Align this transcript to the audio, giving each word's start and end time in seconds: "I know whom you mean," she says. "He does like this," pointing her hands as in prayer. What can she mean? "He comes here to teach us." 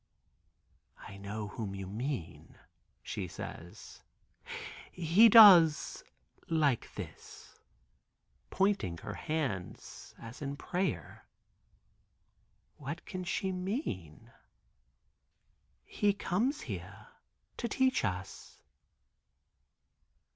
"I 0.97 1.17
know 1.17 1.49
whom 1.49 1.75
you 1.75 1.85
mean," 1.85 2.57
she 3.03 3.27
says. 3.27 4.01
"He 4.91 5.29
does 5.29 6.03
like 6.49 6.95
this," 6.95 7.59
pointing 8.49 8.97
her 8.97 9.13
hands 9.13 10.15
as 10.17 10.41
in 10.41 10.55
prayer. 10.57 11.27
What 12.77 13.05
can 13.05 13.23
she 13.23 13.51
mean? 13.51 14.31
"He 15.85 16.13
comes 16.13 16.61
here 16.61 17.09
to 17.57 17.67
teach 17.69 18.03
us." 18.03 18.59